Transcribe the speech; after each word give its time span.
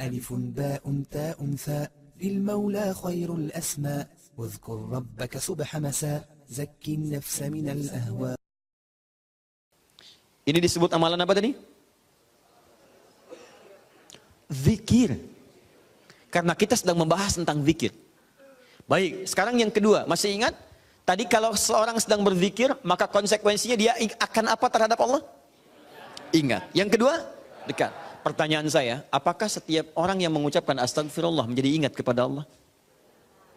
ألف 0.00 0.26
باء 0.32 0.84
تاء 1.10 1.38
ثاء 1.38 1.90
للمولى 2.20 2.94
خير 2.94 3.30
الأسماء 3.34 4.04
واذكر 4.36 4.76
ربك 4.90 5.38
صبح 5.38 5.76
مساء 5.76 6.20
زك 6.50 6.84
النفس 6.88 7.38
من 7.42 7.66
الأهواء 7.68 8.38
Ini 10.44 10.60
disebut 10.60 10.92
amalan 10.92 11.16
apa 11.16 11.32
tadi? 11.32 11.56
Zikir. 14.52 15.16
Karena 16.28 16.52
kita 16.52 16.76
sedang 16.76 17.00
membahas 17.00 17.40
tentang 17.40 17.64
zikir. 17.64 17.96
Baik, 18.84 19.24
sekarang 19.24 19.56
yang 19.56 19.72
kedua, 19.72 20.04
masih 20.04 20.36
ingat? 20.36 20.52
Tadi 21.08 21.24
kalau 21.24 21.56
seorang 21.56 21.96
sedang 21.96 22.20
berzikir, 22.20 22.76
maka 22.84 23.08
konsekuensinya 23.08 23.72
dia 23.72 23.96
akan 24.20 24.52
apa 24.52 24.66
terhadap 24.68 25.00
Allah? 25.00 25.24
Ingat. 26.36 26.68
Yang 26.76 27.00
kedua, 27.00 27.24
dekat. 27.64 27.88
Pertanyaan 28.19 28.67
saya, 28.67 29.07
apakah 29.09 29.47
setiap 29.47 29.95
orang 29.95 30.19
yang 30.19 30.35
mengucapkan 30.35 30.75
astagfirullah 30.75 31.47
menjadi 31.47 31.69
ingat 31.71 31.93
kepada 31.95 32.27
Allah? 32.27 32.43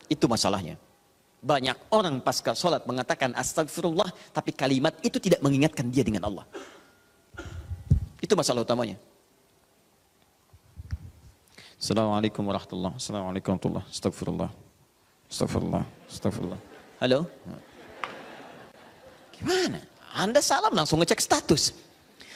Itu 0.07 0.31
masalahnya. 0.31 0.79
Banyak 1.43 1.91
orang 1.91 2.23
pasca 2.23 2.55
sholat 2.55 2.87
mengatakan 2.87 3.35
astagfirullah, 3.35 4.07
tapi 4.31 4.55
kalimat 4.55 4.95
itu 5.03 5.19
tidak 5.19 5.43
mengingatkan 5.43 5.91
dia 5.91 6.07
dengan 6.07 6.31
Allah. 6.31 6.47
Itu 8.23 8.39
masalah 8.39 8.63
utamanya. 8.63 8.95
Assalamualaikum 11.83 12.47
warahmatullahi 12.47 12.95
wabarakatuh. 12.95 13.03
Assalamualaikum 13.03 13.51
warahmatullahi 13.59 13.83
wabarakatuh. 13.83 13.99
Astagfirullah. 13.99 14.51
Astagfirullah. 15.27 15.85
Astagfirullah. 16.07 16.61
Halo? 17.03 17.19
Gimana? 19.35 19.83
Anda 20.15 20.39
salam 20.39 20.71
langsung 20.71 21.03
ngecek 21.03 21.19
status. 21.19 21.75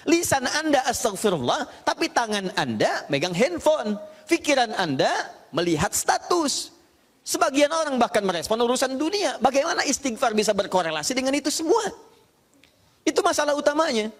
Lisan 0.06 0.46
Anda 0.46 0.86
astagfirullah, 0.86 1.82
tapi 1.82 2.08
tangan 2.14 2.54
Anda 2.54 3.04
megang 3.10 3.34
handphone. 3.34 3.98
Pikiran 4.26 4.74
Anda 4.74 5.10
melihat 5.50 5.90
status. 5.94 6.74
Sebagian 7.26 7.70
orang 7.74 7.98
bahkan 7.98 8.22
merespon 8.22 8.58
urusan 8.62 8.94
dunia. 8.94 9.34
Bagaimana 9.42 9.82
istighfar 9.82 10.30
bisa 10.30 10.54
berkorelasi 10.54 11.10
dengan 11.10 11.34
itu 11.34 11.50
semua? 11.50 11.90
Itu 13.02 13.18
masalah 13.22 13.58
utamanya. 13.58 14.14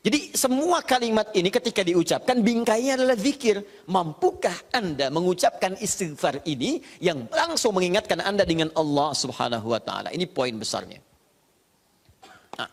Jadi 0.00 0.38
semua 0.38 0.80
kalimat 0.86 1.28
ini 1.34 1.50
ketika 1.50 1.82
diucapkan 1.82 2.40
bingkainya 2.40 2.96
adalah 2.96 3.18
zikir. 3.18 3.60
Mampukah 3.90 4.54
Anda 4.72 5.12
mengucapkan 5.12 5.76
istighfar 5.76 6.40
ini 6.48 6.80
yang 7.02 7.28
langsung 7.28 7.76
mengingatkan 7.76 8.22
Anda 8.24 8.48
dengan 8.48 8.72
Allah 8.72 9.12
Subhanahu 9.12 9.66
wa 9.66 9.80
taala? 9.82 10.14
Ini 10.14 10.24
poin 10.30 10.54
besarnya. 10.56 11.02
Nah, 12.56 12.70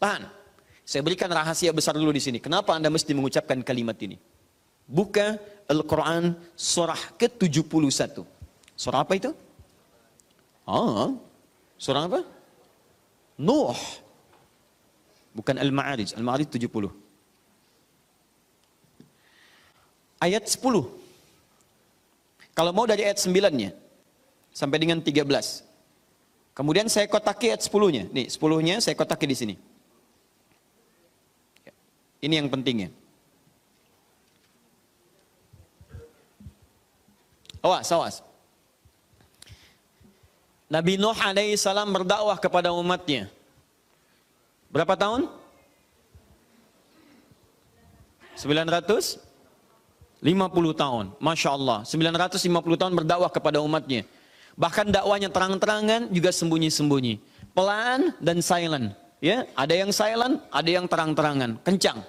tahan. 0.00 0.41
Saya 0.82 1.00
berikan 1.06 1.30
rahasia 1.30 1.70
besar 1.70 1.94
dulu 1.94 2.10
di 2.10 2.22
sini. 2.22 2.38
Kenapa 2.42 2.74
Anda 2.74 2.90
mesti 2.90 3.14
mengucapkan 3.14 3.62
kalimat 3.62 3.94
ini? 4.02 4.18
Buka 4.82 5.38
Al-Quran 5.70 6.34
surah 6.58 6.98
ke-71. 7.16 8.26
Surah 8.74 9.00
apa 9.06 9.12
itu? 9.14 9.30
Ah, 10.66 11.14
surah 11.78 12.10
apa? 12.10 12.20
Nuh. 13.38 13.78
Bukan 15.32 15.56
Al-Ma'arij. 15.56 16.18
Al-Ma'arij 16.18 16.50
70. 16.50 16.90
Ayat 20.22 20.44
10. 20.46 20.86
Kalau 22.52 22.70
mau 22.76 22.84
dari 22.84 23.06
ayat 23.08 23.18
9-nya. 23.22 23.72
Sampai 24.52 24.76
dengan 24.76 25.00
13. 25.00 25.64
Kemudian 26.52 26.86
saya 26.92 27.08
kotaki 27.08 27.48
ayat 27.48 27.64
10-nya. 27.64 28.12
Nih, 28.12 28.28
10-nya 28.28 28.84
saya 28.84 28.92
kotaki 28.92 29.24
di 29.24 29.36
sini. 29.38 29.54
Ini 32.22 32.38
yang 32.38 32.46
pentingnya. 32.46 32.94
Awas, 37.62 37.90
awas. 37.90 38.16
Nabi 40.70 40.96
Nuh 40.96 41.18
alaihi 41.18 41.58
salam 41.58 41.90
berdakwah 41.90 42.38
kepada 42.38 42.70
umatnya. 42.70 43.26
Berapa 44.70 44.94
tahun? 44.96 45.28
950 48.38 49.20
tahun. 50.72 51.04
Masya 51.20 51.50
Allah. 51.52 51.78
950 51.84 52.80
tahun 52.80 52.92
berdakwah 52.96 53.28
kepada 53.28 53.60
umatnya. 53.60 54.06
Bahkan 54.56 54.94
dakwanya 54.94 55.28
terang-terangan 55.28 56.08
juga 56.08 56.30
sembunyi-sembunyi. 56.32 57.20
Pelan 57.52 58.16
dan 58.22 58.40
silent. 58.40 58.96
Ya, 59.22 59.46
ada 59.54 59.74
yang 59.76 59.94
silent, 59.94 60.42
ada 60.50 60.66
yang 60.66 60.90
terang-terangan, 60.90 61.54
kencang. 61.62 62.02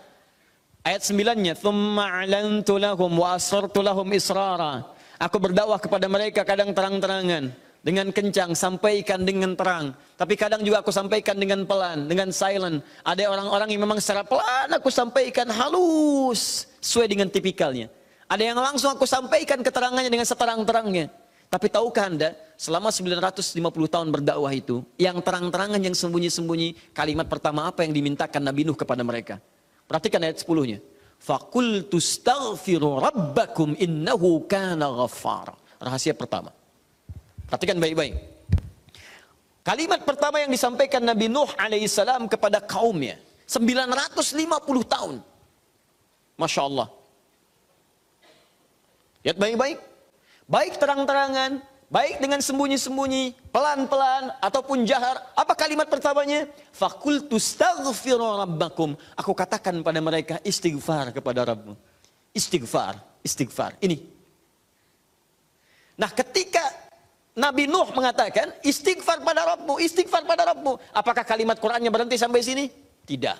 Ayat 0.83 0.99
9-nya, 1.07 1.55
"Tsumma 1.55 2.11
'alantu 2.11 2.75
lahum 2.75 3.11
wa 3.16 3.39
asrartu 3.39 3.79
lahum 3.79 4.03
israra." 4.11 4.83
Aku 5.16 5.39
berdakwah 5.39 5.79
kepada 5.79 6.11
mereka 6.11 6.44
kadang 6.44 6.75
terang-terangan, 6.75 7.55
dengan 7.83 8.11
kencang, 8.11 8.51
sampaikan 8.51 9.23
dengan 9.23 9.55
terang. 9.55 9.95
Tapi 10.19 10.35
kadang 10.35 10.59
juga 10.59 10.83
aku 10.83 10.91
sampaikan 10.91 11.39
dengan 11.39 11.63
pelan, 11.63 12.07
dengan 12.11 12.31
silent. 12.35 12.83
Ada 13.03 13.31
orang-orang 13.31 13.71
yang 13.71 13.88
memang 13.88 13.99
secara 14.03 14.27
pelan 14.27 14.71
aku 14.75 14.91
sampaikan 14.91 15.47
halus, 15.51 16.67
sesuai 16.83 17.07
dengan 17.11 17.27
tipikalnya. 17.31 17.88
Ada 18.27 18.44
yang 18.51 18.59
langsung 18.59 18.91
aku 18.91 19.07
sampaikan 19.07 19.63
keterangannya 19.63 20.11
dengan 20.11 20.27
seterang-terangnya. 20.27 21.11
Tapi 21.47 21.67
tahukah 21.71 22.11
anda, 22.11 22.35
selama 22.59 22.89
950 22.89 23.55
tahun 23.88 24.09
berdakwah 24.09 24.50
itu, 24.51 24.81
yang 25.00 25.21
terang-terangan, 25.21 25.77
yang 25.79 25.94
sembunyi-sembunyi, 25.94 26.91
kalimat 26.91 27.29
pertama 27.31 27.71
apa 27.71 27.88
yang 27.88 27.94
dimintakan 27.94 28.41
Nabi 28.41 28.65
Nuh 28.65 28.75
kepada 28.75 29.05
mereka? 29.05 29.38
Perhatikan 29.88 30.23
ayat 30.23 30.39
10-nya. 30.41 30.79
Fakultu 31.19 32.03
staghfiru 32.03 32.99
rabbakum 32.99 33.75
innahu 33.79 34.44
kana 34.47 34.91
ghaffar. 34.91 35.55
Rahasia 35.79 36.11
pertama. 36.11 36.51
Perhatikan 37.47 37.79
baik-baik. 37.79 38.13
Kalimat 39.63 40.03
pertama 40.03 40.44
yang 40.44 40.51
disampaikan 40.51 40.99
Nabi 40.99 41.31
Nuh 41.31 41.47
alaihissalam 41.55 42.27
kepada 42.27 42.59
kaumnya. 42.59 43.16
950 43.47 44.83
tahun. 44.83 45.16
Masya 46.35 46.61
Allah. 46.67 46.88
Lihat 49.23 49.39
baik-baik. 49.39 49.79
Baik 50.44 50.75
terang-terangan, 50.75 51.63
baik 51.94 52.18
dengan 52.18 52.42
sembunyi-sembunyi, 52.42 53.54
pelan-pelan, 53.54 54.34
ataupun 54.42 54.81
jahar. 54.81 55.22
Apa 55.38 55.54
kalimat 55.54 55.86
pertamanya? 55.86 56.50
Fakultu 56.74 57.38
staghfiru 57.38 58.42
rabbakum. 58.42 58.98
Aku 59.14 59.38
katakan 59.38 59.78
pada 59.86 60.02
mereka 60.02 60.42
istighfar 60.42 61.14
kepada 61.14 61.46
Rabbmu. 61.46 61.78
Istighfar, 62.34 62.98
istighfar. 63.22 63.78
Ini. 63.78 64.02
Nah 65.94 66.09
ketika 66.09 66.66
Nabi 67.38 67.70
Nuh 67.70 67.86
mengatakan 67.94 68.58
istighfar 68.66 69.22
pada 69.22 69.54
Rabbmu, 69.54 69.78
istighfar 69.78 70.25
pada 70.25 70.50
Rabbmu. 70.50 70.98
Apakah 70.98 71.22
kalimat 71.22 71.62
Qur'annya 71.62 71.94
berhenti 71.94 72.18
sampai 72.18 72.42
sini? 72.42 72.74
Tidak. 73.06 73.38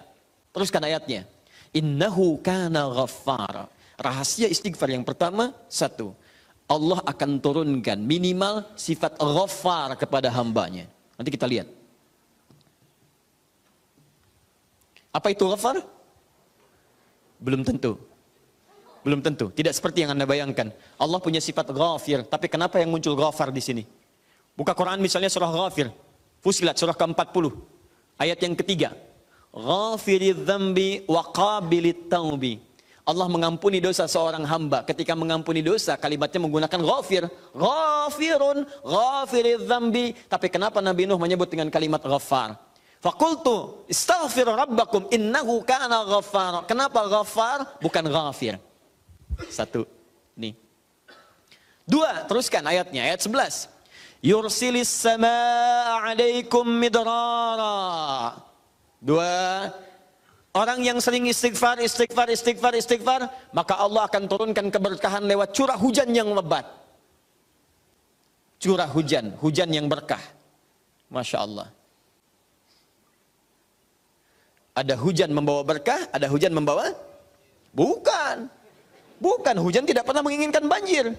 Teruskan 0.54 0.86
ayatnya. 0.86 1.26
Innahu 1.74 2.38
kana 2.46 2.86
ghaffara. 2.86 3.66
Rahasia 3.98 4.46
istighfar 4.46 4.94
yang 4.94 5.02
pertama, 5.02 5.54
satu. 5.66 6.14
Allah 6.68 7.00
akan 7.04 7.38
turunkan 7.44 8.00
minimal 8.00 8.64
sifat 8.80 9.20
ghaffar 9.20 10.00
kepada 10.00 10.32
hambanya. 10.32 10.88
Nanti 11.20 11.30
kita 11.30 11.46
lihat. 11.46 11.68
Apa 15.14 15.30
itu 15.30 15.46
ghaffar? 15.46 15.84
Belum 17.38 17.62
tentu. 17.62 18.00
Belum 19.04 19.20
tentu. 19.20 19.52
Tidak 19.52 19.76
seperti 19.76 20.08
yang 20.08 20.16
Anda 20.16 20.24
bayangkan. 20.24 20.72
Allah 20.96 21.20
punya 21.20 21.44
sifat 21.44 21.76
ghafir, 21.76 22.24
tapi 22.24 22.48
kenapa 22.48 22.80
yang 22.80 22.88
muncul 22.88 23.14
ghafar 23.20 23.52
di 23.52 23.60
sini? 23.60 23.84
Buka 24.54 24.78
Quran 24.78 25.02
misalnya 25.02 25.34
surah 25.34 25.50
Ghafir. 25.50 25.90
Fusilat 26.40 26.78
surah 26.78 26.94
ke-40. 26.94 27.46
Ayat 28.22 28.38
yang 28.38 28.54
ketiga. 28.54 28.94
Ghafiridz 29.50 30.46
dzambi 30.46 31.04
wa 31.10 31.26
qabilit 31.34 32.08
taubi. 32.08 32.62
Allah 33.04 33.28
mengampuni 33.28 33.84
dosa 33.84 34.08
seorang 34.08 34.48
hamba. 34.48 34.88
Ketika 34.88 35.12
mengampuni 35.12 35.60
dosa, 35.60 36.00
kalimatnya 36.00 36.40
menggunakan 36.40 36.80
ghafir. 36.80 37.28
Ghafirun, 37.52 38.64
ghafiridz 38.80 39.68
dzambi. 39.68 40.16
Tapi 40.32 40.48
kenapa 40.48 40.80
Nabi 40.80 41.04
Nuh 41.04 41.20
menyebut 41.20 41.52
dengan 41.52 41.68
kalimat 41.68 42.00
ghafar? 42.00 42.56
Fakultu 43.04 43.84
istaghfir 43.92 44.48
rabbakum 44.48 45.12
innahu 45.12 45.60
kana 45.68 46.08
ghafar. 46.08 46.64
Kenapa 46.64 47.04
ghafar 47.12 47.76
bukan 47.84 48.08
ghafir? 48.08 48.56
Satu. 49.52 49.84
Nih. 50.40 50.56
Dua, 51.84 52.24
teruskan 52.24 52.64
ayatnya, 52.64 53.04
ayat 53.04 53.20
11. 53.20 53.68
Yursilis 54.24 54.88
samaa 54.88 56.08
alaikum 56.08 56.64
midrara. 56.64 58.40
Dua, 59.04 59.68
orang 60.54 60.80
yang 60.86 60.98
sering 61.02 61.26
istighfar, 61.26 61.82
istighfar, 61.82 62.30
istighfar, 62.30 62.74
istighfar, 62.78 63.22
maka 63.52 63.74
Allah 63.78 64.06
akan 64.06 64.24
turunkan 64.30 64.70
keberkahan 64.70 65.26
lewat 65.26 65.52
curah 65.54 65.78
hujan 65.78 66.10
yang 66.14 66.30
lebat. 66.32 66.66
Curah 68.62 68.88
hujan, 68.88 69.36
hujan 69.44 69.70
yang 69.74 69.92
berkah. 69.92 70.22
Masya 71.12 71.38
Allah. 71.44 71.68
Ada 74.74 74.98
hujan 74.98 75.30
membawa 75.30 75.62
berkah, 75.62 76.10
ada 76.10 76.26
hujan 76.32 76.50
membawa? 76.50 76.90
Bukan. 77.76 78.50
Bukan, 79.22 79.56
hujan 79.62 79.86
tidak 79.86 80.08
pernah 80.08 80.26
menginginkan 80.26 80.66
banjir. 80.66 81.14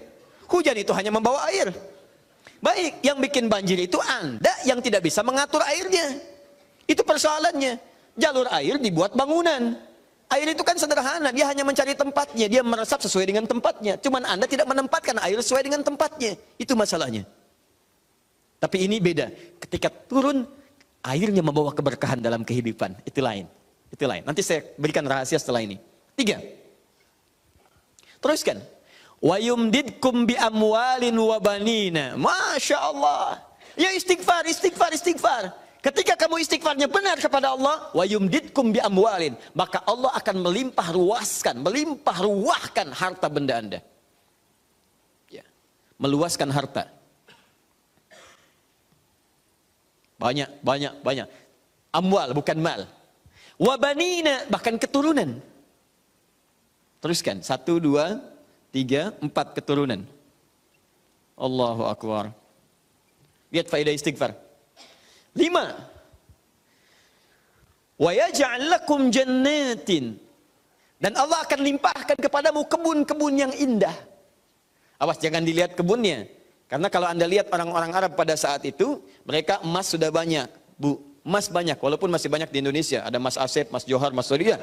Hujan 0.51 0.75
itu 0.75 0.91
hanya 0.91 1.13
membawa 1.13 1.47
air. 1.47 1.71
Baik, 2.59 2.99
yang 3.05 3.17
bikin 3.21 3.45
banjir 3.45 3.77
itu 3.77 4.01
Anda 4.01 4.51
yang 4.67 4.81
tidak 4.81 5.05
bisa 5.05 5.21
mengatur 5.21 5.61
airnya. 5.63 6.17
Itu 6.89 7.05
persoalannya. 7.05 7.94
Jalur 8.15 8.47
air 8.51 8.79
dibuat 8.79 9.11
bangunan. 9.11 9.75
Air 10.25 10.57
itu 10.57 10.63
kan 10.65 10.73
sederhana, 10.73 11.29
dia 11.29 11.45
hanya 11.45 11.61
mencari 11.61 11.93
tempatnya, 11.93 12.49
dia 12.49 12.61
meresap 12.65 12.97
sesuai 12.97 13.29
dengan 13.29 13.45
tempatnya. 13.45 13.93
Cuman 14.01 14.25
Anda 14.25 14.49
tidak 14.49 14.65
menempatkan 14.65 15.21
air 15.21 15.37
sesuai 15.37 15.61
dengan 15.69 15.85
tempatnya. 15.85 16.33
Itu 16.57 16.73
masalahnya. 16.73 17.29
Tapi 18.57 18.89
ini 18.89 18.97
beda. 18.97 19.29
Ketika 19.61 19.93
turun, 19.93 20.49
airnya 21.05 21.45
membawa 21.45 21.69
keberkahan 21.69 22.17
dalam 22.17 22.41
kehidupan. 22.41 22.97
Itu 23.05 23.21
lain. 23.21 23.45
Itu 23.93 24.09
lain. 24.09 24.25
Nanti 24.25 24.41
saya 24.41 24.65
berikan 24.81 25.05
rahasia 25.05 25.37
setelah 25.37 25.61
ini. 25.61 25.77
Tiga. 26.17 26.41
Teruskan. 28.17 28.57
Wa 29.21 29.37
yumdidkum 29.37 30.25
bi 30.25 30.33
amwalin 30.33 31.13
wa 31.13 31.37
banina. 31.37 32.17
Masya 32.17 32.77
Allah. 32.81 33.45
Ya 33.77 33.93
istighfar, 33.93 34.47
istighfar, 34.49 34.89
istighfar. 34.95 35.53
Ketika 35.85 36.17
kamu 36.17 36.41
istighfarnya 36.41 36.89
benar 36.89 37.21
kepada 37.21 37.53
Allah, 37.53 37.93
wa 37.93 38.01
yumdidkum 38.01 38.73
bi 38.73 38.81
amwalin, 38.81 39.37
maka 39.53 39.85
Allah 39.85 40.09
akan 40.17 40.41
melimpah 40.41 40.89
ruaskan, 40.89 41.61
melimpah 41.61 42.25
ruahkan 42.25 42.89
harta 42.89 43.29
benda 43.29 43.53
Anda. 43.61 43.79
Ya. 45.29 45.45
Meluaskan 46.01 46.49
harta. 46.49 46.89
Banyak, 50.17 50.49
banyak, 50.65 50.93
banyak. 51.05 51.27
Amwal 51.93 52.33
bukan 52.33 52.57
mal. 52.57 52.89
Wabanina 53.61 54.49
bahkan 54.49 54.81
keturunan. 54.81 55.37
Teruskan. 56.97 57.45
Satu, 57.45 57.77
dua, 57.77 58.25
tiga, 58.73 59.13
empat 59.21 59.53
keturunan. 59.53 60.01
Allahu 61.37 61.85
Akbar. 61.85 62.33
Lihat 63.53 63.69
faedah 63.69 63.93
istighfar. 63.93 64.44
Lima. 65.35 65.75
Wa 67.99 68.11
yaj'al 68.11 68.71
lakum 68.71 69.11
jannatin. 69.11 70.15
Dan 70.95 71.11
Allah 71.19 71.43
akan 71.43 71.59
limpahkan 71.59 72.17
kepadamu 72.17 72.63
kebun-kebun 72.71 73.33
yang 73.35 73.51
indah. 73.51 73.93
Awas 74.95 75.19
jangan 75.19 75.43
dilihat 75.43 75.75
kebunnya. 75.75 76.23
Karena 76.71 76.87
kalau 76.87 77.11
Anda 77.11 77.27
lihat 77.27 77.51
orang-orang 77.51 77.91
Arab 77.93 78.11
pada 78.15 78.33
saat 78.39 78.63
itu, 78.63 79.03
mereka 79.27 79.59
emas 79.61 79.91
sudah 79.91 80.09
banyak. 80.09 80.47
Bu, 80.79 80.97
emas 81.21 81.51
banyak 81.51 81.77
walaupun 81.77 82.09
masih 82.09 82.31
banyak 82.31 82.49
di 82.49 82.63
Indonesia. 82.63 83.03
Ada 83.03 83.19
Mas 83.19 83.35
Asep, 83.35 83.69
Mas 83.69 83.83
Johar, 83.83 84.15
Mas 84.15 84.31
Surya. 84.31 84.57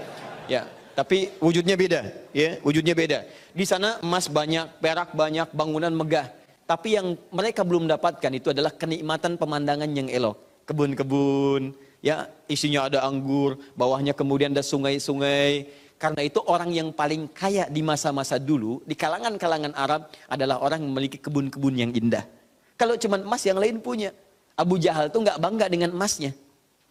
Ya, 0.50 0.66
tapi 0.96 1.30
wujudnya 1.38 1.76
beda, 1.78 2.10
ya, 2.34 2.58
wujudnya 2.64 2.96
beda. 2.96 3.28
Di 3.54 3.64
sana 3.68 4.00
emas 4.02 4.26
banyak, 4.26 4.82
perak 4.82 5.14
banyak, 5.14 5.52
bangunan 5.52 5.92
megah. 5.94 6.26
Tapi 6.66 6.96
yang 6.96 7.14
mereka 7.30 7.62
belum 7.62 7.86
dapatkan 7.86 8.32
itu 8.32 8.50
adalah 8.50 8.72
kenikmatan 8.72 9.36
pemandangan 9.36 9.92
yang 9.92 10.08
elok 10.08 10.51
kebun-kebun, 10.68 11.74
ya 12.02 12.28
isinya 12.50 12.90
ada 12.90 13.04
anggur, 13.06 13.58
bawahnya 13.78 14.12
kemudian 14.12 14.54
ada 14.54 14.64
sungai-sungai. 14.64 15.68
Karena 15.96 16.26
itu 16.26 16.42
orang 16.50 16.74
yang 16.74 16.90
paling 16.90 17.30
kaya 17.30 17.70
di 17.70 17.78
masa-masa 17.78 18.34
dulu 18.34 18.82
di 18.82 18.98
kalangan-kalangan 18.98 19.70
Arab 19.78 20.10
adalah 20.26 20.58
orang 20.58 20.82
yang 20.82 20.90
memiliki 20.90 21.18
kebun-kebun 21.22 21.74
yang 21.78 21.94
indah. 21.94 22.26
Kalau 22.74 22.98
cuma 22.98 23.22
emas 23.22 23.42
yang 23.46 23.62
lain 23.62 23.78
punya. 23.78 24.10
Abu 24.58 24.76
Jahal 24.76 25.08
tuh 25.08 25.22
nggak 25.24 25.38
bangga 25.38 25.66
dengan 25.70 25.94
emasnya. 25.94 26.34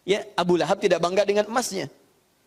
Ya, 0.02 0.26
Abu 0.34 0.58
Lahab 0.58 0.82
tidak 0.82 0.98
bangga 0.98 1.22
dengan 1.22 1.46
emasnya. 1.46 1.86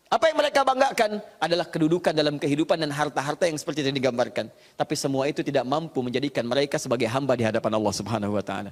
Apa 0.06 0.30
yang 0.30 0.38
mereka 0.38 0.62
banggakan 0.62 1.18
adalah 1.42 1.66
kedudukan 1.66 2.14
dalam 2.14 2.38
kehidupan 2.38 2.78
dan 2.78 2.94
harta-harta 2.94 3.48
yang 3.48 3.58
seperti 3.58 3.82
yang 3.82 3.96
digambarkan. 3.96 4.46
Tapi 4.78 4.94
semua 4.94 5.26
itu 5.26 5.42
tidak 5.42 5.66
mampu 5.66 5.98
menjadikan 5.98 6.46
mereka 6.46 6.78
sebagai 6.78 7.10
hamba 7.10 7.34
di 7.34 7.42
hadapan 7.42 7.74
Allah 7.74 7.94
Subhanahu 7.96 8.38
wa 8.38 8.44
taala. 8.44 8.70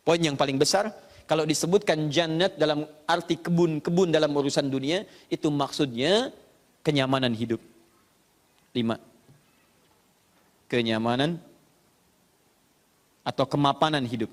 Poin 0.00 0.16
yang 0.16 0.32
paling 0.38 0.56
besar, 0.56 0.88
kalau 1.32 1.48
disebutkan 1.48 2.12
jannat 2.12 2.60
dalam 2.60 2.84
arti 3.08 3.40
kebun-kebun 3.40 4.12
dalam 4.12 4.36
urusan 4.36 4.68
dunia, 4.68 5.08
itu 5.32 5.48
maksudnya 5.48 6.28
kenyamanan 6.84 7.32
hidup. 7.32 7.56
Lima. 8.76 9.00
Kenyamanan 10.68 11.40
atau 13.24 13.48
kemapanan 13.48 14.04
hidup. 14.04 14.28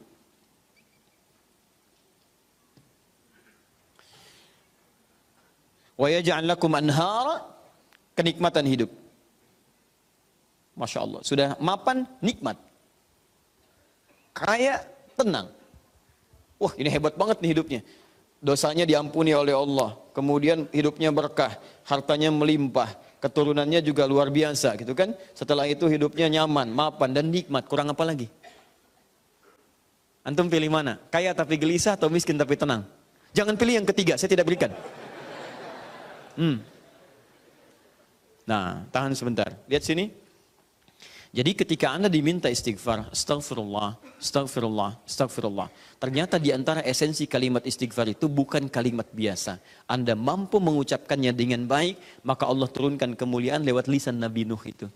Wa 5.96 6.12
yaj'al 6.12 6.51
lakum 6.51 6.75
anhara 6.75 7.48
kenikmatan 8.12 8.68
hidup. 8.68 8.92
Masya 10.75 11.00
Allah. 11.07 11.24
Sudah 11.24 11.56
mapan, 11.63 12.04
nikmat. 12.19 12.60
Kaya, 14.36 14.84
tenang. 15.16 15.58
Wah 16.59 16.73
ini 16.75 16.91
hebat 16.91 17.15
banget 17.15 17.39
nih 17.39 17.56
hidupnya. 17.56 17.81
Dosanya 18.44 18.83
diampuni 18.83 19.31
oleh 19.31 19.56
Allah. 19.56 19.95
Kemudian 20.11 20.67
hidupnya 20.75 21.09
berkah. 21.15 21.56
Hartanya 21.88 22.29
melimpah. 22.29 23.00
Keturunannya 23.19 23.79
juga 23.83 24.03
luar 24.03 24.27
biasa 24.31 24.75
gitu 24.75 24.91
kan. 24.91 25.15
Setelah 25.31 25.67
itu 25.67 25.88
hidupnya 25.88 26.27
nyaman, 26.27 26.71
mapan 26.71 27.15
dan 27.15 27.31
nikmat. 27.31 27.67
Kurang 27.67 27.91
apa 27.91 28.03
lagi? 28.03 28.27
Antum 30.23 30.51
pilih 30.51 30.67
mana? 30.67 31.00
Kaya 31.07 31.31
tapi 31.31 31.56
gelisah 31.56 31.95
atau 31.95 32.11
miskin 32.11 32.35
tapi 32.35 32.59
tenang? 32.59 32.83
Jangan 33.31 33.55
pilih 33.55 33.79
yang 33.79 33.88
ketiga, 33.88 34.19
saya 34.19 34.29
tidak 34.29 34.51
berikan. 34.51 34.71
Hmm. 36.35 36.59
Nah, 38.44 38.83
tahan 38.89 39.13
sebentar. 39.15 39.53
Lihat 39.69 39.83
sini. 39.85 40.12
Jadi 41.29 41.53
ketika 41.53 41.93
Anda 41.93 42.09
diminta 42.09 42.49
istighfar, 42.49 43.13
astagfirullah, 43.13 44.01
astagfirullah, 44.17 44.97
astagfirullah. 45.05 45.69
Ternyata 46.01 46.41
di 46.41 46.49
antara 46.49 46.81
esensi 46.81 47.29
kalimat 47.29 47.61
istighfar 47.69 48.09
itu 48.09 48.25
bukan 48.25 48.65
kalimat 48.65 49.05
biasa. 49.13 49.61
Anda 49.85 50.17
mampu 50.17 50.57
mengucapkannya 50.57 51.29
dengan 51.29 51.69
baik, 51.69 52.25
maka 52.25 52.49
Allah 52.49 52.65
turunkan 52.65 53.13
kemuliaan 53.13 53.61
lewat 53.61 53.85
lisan 53.85 54.17
Nabi 54.17 54.41
Nuh 54.41 54.57
itu. 54.65 54.89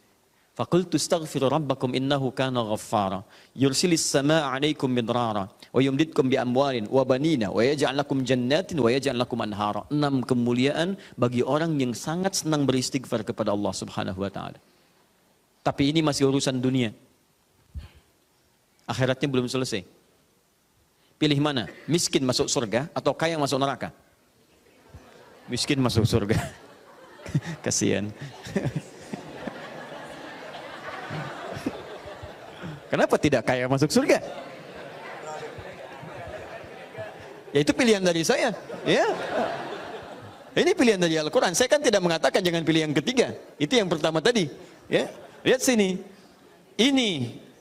Fakultu 0.57 0.97
astaghfiru 0.97 1.53
rabbakum 1.53 1.93
innahu 1.97 2.33
kana 2.33 2.65
ghaffara 2.65 3.21
yursilis 3.57 4.05
samaa 4.05 4.53
'alaikum 4.53 4.85
midrara 4.85 5.49
wa 5.49 5.79
yumdidkum 5.81 6.29
bi 6.29 6.37
amwalin 6.37 6.85
wa 6.89 7.01
banina 7.01 7.49
wa 7.49 7.61
yaj'al 7.65 7.97
lakum 8.01 8.21
jannatin 8.21 8.77
wa 8.81 8.89
yaj'al 8.89 9.17
lakum 9.21 9.37
anhara. 9.45 9.85
Enam 9.93 10.25
kemuliaan 10.25 10.97
bagi 11.13 11.45
orang 11.45 11.77
yang 11.77 11.93
sangat 11.93 12.41
senang 12.41 12.65
beristighfar 12.69 13.21
kepada 13.21 13.49
Allah 13.53 13.73
Subhanahu 13.73 14.21
wa 14.25 14.29
taala. 14.33 14.72
Tapi 15.63 15.95
ini 15.95 16.03
masih 16.03 16.27
urusan 16.27 16.59
dunia. 16.59 16.91
Akhiratnya 18.83 19.31
belum 19.31 19.47
selesai. 19.47 19.87
Pilih 21.15 21.39
mana? 21.39 21.71
Miskin 21.87 22.19
masuk 22.27 22.51
surga 22.51 22.91
atau 22.91 23.15
kaya 23.15 23.39
masuk 23.39 23.55
neraka? 23.55 23.95
Miskin 25.47 25.79
masuk 25.79 26.03
surga. 26.03 26.35
Kasihan. 27.63 28.11
Kenapa 32.91 33.15
tidak 33.15 33.47
kaya 33.47 33.63
masuk 33.71 33.87
surga? 33.87 34.19
Ya 37.55 37.59
itu 37.63 37.71
pilihan 37.71 38.03
dari 38.03 38.27
saya. 38.27 38.51
Ya. 38.83 39.07
Ini 40.53 40.75
pilihan 40.75 40.99
dari 40.99 41.17
Al-Quran. 41.17 41.55
Saya 41.55 41.71
kan 41.71 41.81
tidak 41.81 42.03
mengatakan 42.03 42.43
jangan 42.43 42.61
pilih 42.61 42.85
yang 42.89 42.93
ketiga. 42.93 43.33
Itu 43.57 43.79
yang 43.79 43.87
pertama 43.87 44.19
tadi. 44.19 44.51
Ya. 44.91 45.07
Lihat 45.43 45.59
sini. 45.59 45.99
Ini 46.73 47.09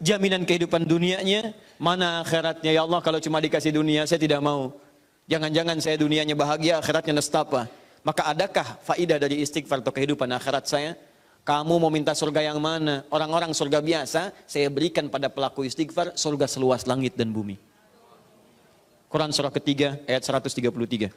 jaminan 0.01 0.47
kehidupan 0.49 0.89
dunianya, 0.89 1.53
mana 1.77 2.23
akhiratnya. 2.25 2.71
Ya 2.73 2.83
Allah 2.87 3.03
kalau 3.05 3.21
cuma 3.21 3.43
dikasih 3.43 3.75
dunia 3.75 4.09
saya 4.09 4.23
tidak 4.23 4.41
mau. 4.41 4.73
Jangan-jangan 5.29 5.79
saya 5.79 5.99
dunianya 5.99 6.35
bahagia, 6.35 6.79
akhiratnya 6.83 7.19
nestapa. 7.19 7.69
Maka 8.03 8.27
adakah 8.35 8.67
faidah 8.83 9.19
dari 9.19 9.39
istighfar 9.43 9.79
atau 9.79 9.95
kehidupan 9.95 10.27
akhirat 10.35 10.67
saya? 10.67 10.99
Kamu 11.43 11.79
mau 11.83 11.91
minta 11.91 12.15
surga 12.15 12.43
yang 12.43 12.59
mana? 12.63 13.03
Orang-orang 13.11 13.51
surga 13.51 13.83
biasa, 13.83 14.31
saya 14.47 14.67
berikan 14.71 15.11
pada 15.11 15.27
pelaku 15.27 15.67
istighfar 15.67 16.15
surga 16.15 16.47
seluas 16.47 16.87
langit 16.87 17.19
dan 17.19 17.35
bumi. 17.35 17.59
Quran 19.11 19.31
surah 19.35 19.51
ketiga 19.51 19.99
ayat 20.07 20.23
133. 20.23 21.11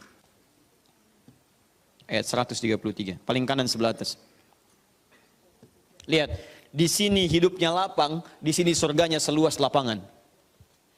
Ayat 2.05 2.25
133. 2.25 3.21
Paling 3.21 3.45
kanan 3.45 3.69
sebelah 3.69 3.93
atas. 3.93 4.17
Lihat, 6.05 6.29
di 6.75 6.91
sini 6.91 7.23
hidupnya 7.31 7.71
lapang, 7.71 8.19
di 8.43 8.51
sini 8.51 8.75
surganya 8.75 9.15
seluas 9.15 9.55
lapangan. 9.63 10.03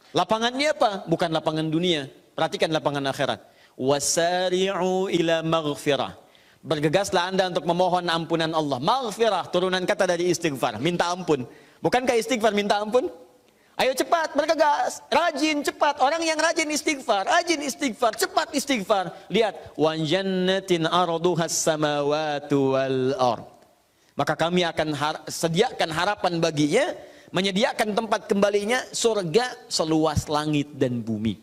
Lapangannya 0.10 0.74
apa? 0.74 1.05
Bukan 1.05 1.29
lapangan 1.29 1.69
dunia. 1.69 2.10
Perhatikan 2.34 2.74
lapangan 2.74 3.05
akhirat. 3.13 3.46
Wasari'u 3.77 5.13
ila 5.13 5.46
maghfirah. 5.46 6.17
Bergegaslah 6.65 7.29
anda 7.29 7.53
untuk 7.53 7.69
memohon 7.69 8.10
ampunan 8.10 8.50
Allah. 8.57 8.81
Maghfirah, 8.81 9.53
turunan 9.53 9.86
kata 9.86 10.10
dari 10.10 10.34
istighfar. 10.34 10.81
Minta 10.81 11.13
ampun. 11.13 11.46
Bukankah 11.86 12.17
istighfar 12.17 12.57
minta 12.57 12.81
ampun? 12.81 13.13
Ayo 13.77 13.93
cepat, 13.93 14.34
bergegas, 14.34 15.05
rajin, 15.13 15.62
cepat. 15.62 16.01
Orang 16.01 16.25
yang 16.25 16.41
rajin 16.41 16.65
istighfar, 16.74 17.29
rajin 17.29 17.62
istighfar, 17.62 18.17
cepat 18.17 18.50
istighfar. 18.57 19.13
Lihat, 19.29 19.77
wa 19.77 19.93
jannatin 19.93 20.89
arduhas 20.89 21.53
samawati 21.53 22.57
wal 22.57 23.13
ard 23.22 23.56
Maka 24.17 24.33
kami 24.33 24.65
akan 24.65 24.97
har- 24.97 25.21
sediakan 25.29 25.93
harapan 25.93 26.41
baginya, 26.41 26.86
menyediakan 27.29 27.93
tempat 27.93 28.25
kembalinya 28.25 28.81
surga 28.89 29.69
seluas 29.69 30.25
langit 30.25 30.74
dan 30.74 31.05
bumi. 31.05 31.38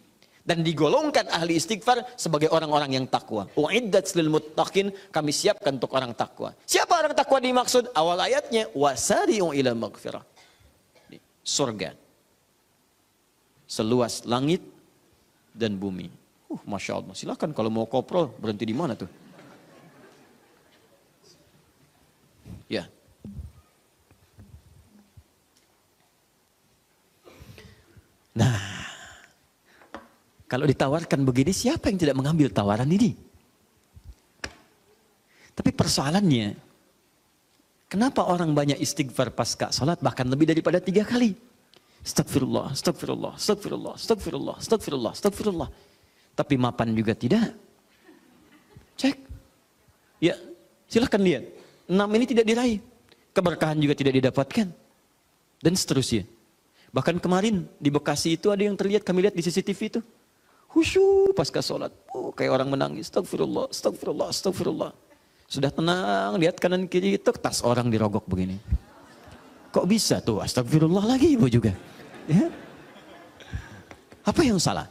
Dan 0.44 0.60
digolongkan 0.60 1.24
ahli 1.32 1.56
istighfar 1.56 2.04
sebagai 2.20 2.52
orang-orang 2.52 3.00
yang 3.00 3.06
takwa. 3.08 3.48
Uiddat 3.56 4.12
lil 4.12 4.28
muttaqin, 4.28 4.92
kami 5.08 5.32
siapkan 5.32 5.80
untuk 5.80 5.96
orang 5.96 6.12
takwa. 6.12 6.52
Siapa 6.68 6.92
orang 7.00 7.16
takwa 7.16 7.40
dimaksud? 7.40 7.88
Awal 7.96 8.28
ayatnya, 8.28 8.68
wasari'u 8.76 9.56
ila 9.56 9.72
maghfirah. 9.72 10.20
Surga. 11.40 11.96
Seluas 13.64 14.28
langit 14.28 14.60
dan 15.56 15.80
bumi. 15.80 16.12
Uh, 16.52 16.60
Masya 16.68 17.00
Allah. 17.00 17.16
Silakan 17.16 17.56
kalau 17.56 17.72
mau 17.72 17.88
koprol, 17.88 18.28
berhenti 18.36 18.68
di 18.68 18.76
mana 18.76 18.92
tuh? 18.92 19.08
Ya. 22.68 22.88
Nah, 28.34 28.58
kalau 30.50 30.66
ditawarkan 30.66 31.22
begini, 31.22 31.54
siapa 31.54 31.86
yang 31.90 31.98
tidak 31.98 32.18
mengambil 32.18 32.50
tawaran 32.50 32.90
ini? 32.90 33.14
Tapi 35.54 35.70
persoalannya, 35.70 36.58
kenapa 37.86 38.26
orang 38.26 38.50
banyak 38.50 38.78
istighfar 38.82 39.30
pasca 39.30 39.70
salat 39.70 40.02
bahkan 40.02 40.26
lebih 40.26 40.50
daripada 40.50 40.82
tiga 40.82 41.06
kali? 41.06 41.38
Astagfirullah, 42.04 42.74
astagfirullah, 42.74 43.32
astagfirullah, 43.38 43.94
astagfirullah, 43.96 44.54
astagfirullah, 44.60 45.12
astagfirullah. 45.14 45.70
Tapi 46.34 46.54
mapan 46.58 46.90
juga 46.92 47.14
tidak. 47.14 47.54
Cek. 48.98 49.16
Ya, 50.18 50.34
silahkan 50.90 51.22
lihat. 51.22 51.44
Enam 51.84 52.08
ini 52.16 52.24
tidak 52.24 52.44
diraih. 52.48 52.80
Keberkahan 53.34 53.76
juga 53.76 53.94
tidak 53.98 54.14
didapatkan. 54.16 54.66
Dan 55.60 55.72
seterusnya. 55.74 56.24
Bahkan 56.94 57.18
kemarin 57.18 57.66
di 57.82 57.90
Bekasi 57.90 58.38
itu 58.38 58.54
ada 58.54 58.62
yang 58.62 58.78
terlihat, 58.78 59.02
kami 59.02 59.26
lihat 59.26 59.34
di 59.34 59.42
CCTV 59.42 59.80
itu. 59.98 60.00
Khusyuk 60.70 61.34
pasca 61.34 61.62
sholat. 61.62 61.90
Oh, 62.14 62.30
kayak 62.34 62.50
orang 62.54 62.68
menangis. 62.70 63.10
Astagfirullah, 63.10 63.70
astagfirullah, 63.70 64.26
astagfirullah. 64.30 64.90
Sudah 65.50 65.70
tenang, 65.70 66.38
lihat 66.40 66.58
kanan 66.58 66.86
kiri 66.90 67.18
itu 67.18 67.30
tas 67.34 67.62
orang 67.62 67.90
dirogok 67.90 68.26
begini. 68.26 68.58
Kok 69.74 69.86
bisa 69.90 70.22
tuh? 70.22 70.38
Astagfirullah 70.42 71.04
lagi 71.04 71.34
ibu 71.34 71.46
juga. 71.50 71.74
Ya. 72.30 72.50
Apa 74.24 74.40
yang 74.46 74.56
salah? 74.62 74.88